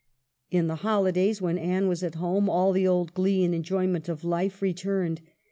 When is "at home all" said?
2.01-2.71